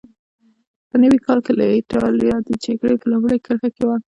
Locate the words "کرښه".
3.45-3.69